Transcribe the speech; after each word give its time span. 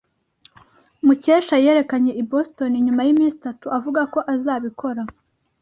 Mukesha 1.05 1.55
yerekanye 1.65 2.11
i 2.21 2.23
Boston 2.29 2.71
nyuma 2.85 3.01
yiminsi 3.07 3.37
itatu 3.39 3.65
avuga 3.77 4.01
ko 4.13 4.19
azabikora. 4.33 5.01